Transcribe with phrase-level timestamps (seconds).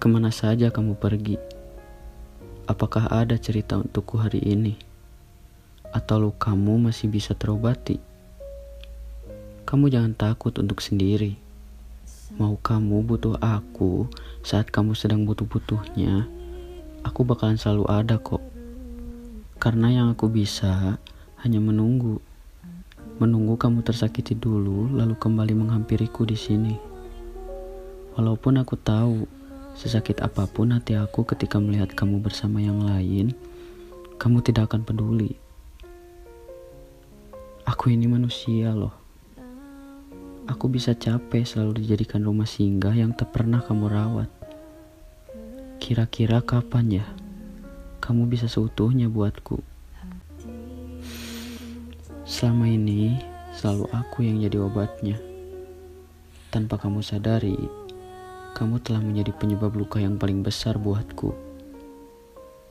[0.00, 1.36] Ke mana saja kamu pergi?
[2.64, 4.80] Apakah ada cerita untukku hari ini?
[5.92, 8.00] Atau lukamu masih bisa terobati?
[9.68, 11.36] Kamu jangan takut untuk sendiri.
[12.40, 14.08] Mau kamu butuh aku
[14.40, 16.24] saat kamu sedang butuh-butuhnya,
[17.04, 18.40] aku bakalan selalu ada kok.
[19.60, 20.96] Karena yang aku bisa
[21.44, 22.24] hanya menunggu.
[23.20, 26.72] Menunggu kamu tersakiti dulu lalu kembali menghampiriku di sini.
[28.16, 29.39] Walaupun aku tahu
[29.74, 33.34] Sesakit apa pun hati aku ketika melihat kamu bersama yang lain,
[34.20, 35.38] kamu tidak akan peduli.
[37.64, 38.92] Aku ini manusia loh.
[40.50, 44.30] Aku bisa capek selalu dijadikan rumah singgah yang tak pernah kamu rawat.
[45.78, 47.06] Kira-kira kapan ya
[48.02, 49.62] kamu bisa seutuhnya buatku?
[52.26, 53.14] Selama ini
[53.54, 55.16] selalu aku yang jadi obatnya.
[56.50, 57.54] Tanpa kamu sadari,
[58.60, 61.32] kamu telah menjadi penyebab luka yang paling besar buatku.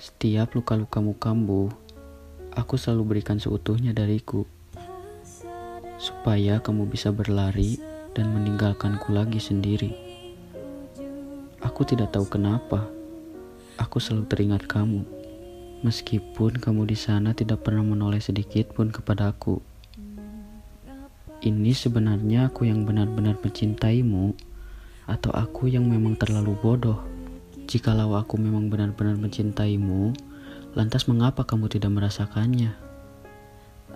[0.00, 1.68] Setiap luka-lukamu kambuh,
[2.56, 4.48] aku selalu berikan seutuhnya dariku.
[6.00, 7.76] Supaya kamu bisa berlari
[8.16, 9.92] dan meninggalkanku lagi sendiri.
[11.60, 12.88] Aku tidak tahu kenapa,
[13.76, 15.04] aku selalu teringat kamu.
[15.84, 19.60] Meskipun kamu di sana tidak pernah menoleh sedikit pun kepadaku.
[21.44, 24.53] Ini sebenarnya aku yang benar-benar mencintaimu
[25.04, 27.00] atau aku yang memang terlalu bodoh?
[27.64, 30.12] Jikalau aku memang benar-benar mencintaimu,
[30.76, 32.76] lantas mengapa kamu tidak merasakannya?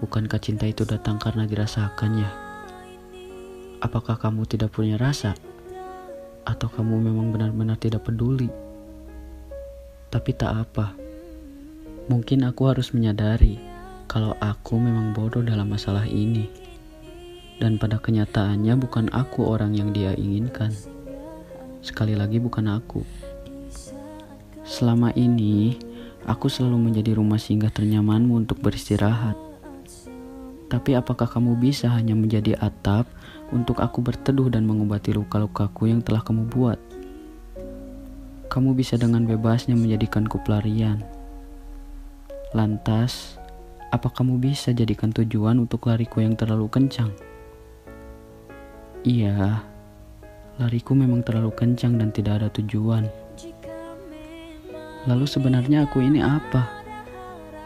[0.00, 2.30] Bukankah cinta itu datang karena dirasakannya?
[3.84, 5.36] Apakah kamu tidak punya rasa?
[6.48, 8.48] Atau kamu memang benar-benar tidak peduli?
[10.08, 10.96] Tapi tak apa.
[12.08, 13.60] Mungkin aku harus menyadari
[14.10, 16.69] kalau aku memang bodoh dalam masalah ini
[17.60, 20.72] dan pada kenyataannya bukan aku orang yang dia inginkan.
[21.84, 23.04] Sekali lagi, bukan aku.
[24.64, 25.76] Selama ini,
[26.24, 29.36] aku selalu menjadi rumah singgah ternyamanmu untuk beristirahat.
[30.72, 33.04] Tapi, apakah kamu bisa hanya menjadi atap
[33.52, 36.80] untuk aku berteduh dan mengobati luka-lukaku yang telah kamu buat?
[38.48, 41.04] Kamu bisa dengan bebasnya menjadikanku pelarian.
[42.56, 43.38] Lantas,
[43.90, 47.29] apa kamu bisa jadikan tujuan untuk lariku yang terlalu kencang?
[49.00, 49.64] Iya,
[50.60, 53.08] lariku memang terlalu kencang dan tidak ada tujuan.
[55.08, 56.68] Lalu sebenarnya aku ini apa?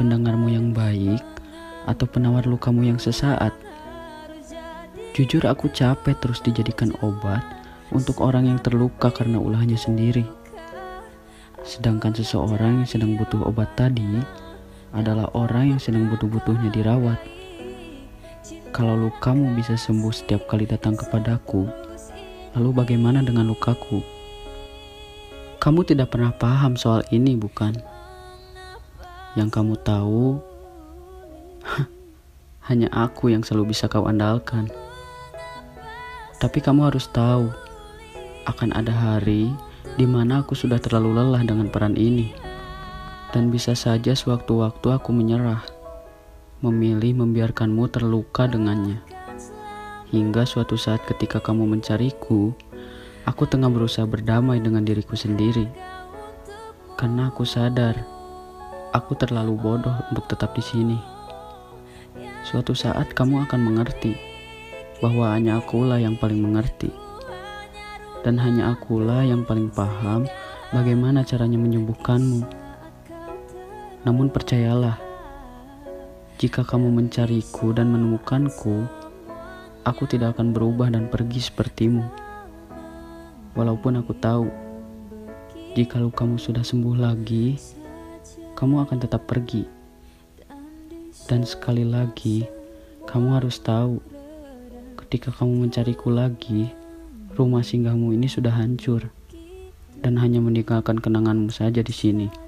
[0.00, 1.20] Pendengarmu yang baik
[1.84, 3.52] atau penawar lukamu yang sesaat?
[5.12, 7.44] Jujur aku capek terus dijadikan obat
[7.92, 10.24] untuk orang yang terluka karena ulahnya sendiri.
[11.60, 14.24] Sedangkan seseorang yang sedang butuh obat tadi
[14.96, 17.20] adalah orang yang sedang butuh-butuhnya dirawat.
[18.78, 21.66] Kalau lukamu bisa sembuh setiap kali datang kepadaku,
[22.54, 23.98] lalu bagaimana dengan lukaku?
[25.58, 27.74] Kamu tidak pernah paham soal ini, bukan?
[29.34, 30.38] Yang kamu tahu,
[32.70, 34.70] hanya aku yang selalu bisa kau andalkan.
[36.38, 37.50] Tapi kamu harus tahu,
[38.46, 39.50] akan ada hari
[39.98, 42.30] di mana aku sudah terlalu lelah dengan peran ini.
[43.34, 45.66] Dan bisa saja sewaktu-waktu aku menyerah
[46.58, 48.98] memilih membiarkanmu terluka dengannya.
[50.10, 52.50] Hingga suatu saat ketika kamu mencariku,
[53.22, 55.70] aku tengah berusaha berdamai dengan diriku sendiri.
[56.98, 57.94] Karena aku sadar,
[58.90, 60.98] aku terlalu bodoh untuk tetap di sini.
[62.42, 64.18] Suatu saat kamu akan mengerti
[64.98, 66.90] bahwa hanya akulah yang paling mengerti.
[68.26, 70.26] Dan hanya akulah yang paling paham
[70.74, 72.42] bagaimana caranya menyembuhkanmu.
[74.02, 75.07] Namun percayalah,
[76.38, 78.86] jika kamu mencariku dan menemukanku,
[79.82, 82.06] aku tidak akan berubah dan pergi sepertimu.
[83.58, 84.46] Walaupun aku tahu,
[85.74, 87.58] jika kamu sudah sembuh lagi,
[88.54, 89.66] kamu akan tetap pergi.
[91.26, 92.46] Dan sekali lagi,
[93.10, 93.98] kamu harus tahu,
[94.94, 96.70] ketika kamu mencariku lagi,
[97.34, 99.10] rumah singgahmu ini sudah hancur
[100.06, 102.47] dan hanya meninggalkan kenanganmu saja di sini.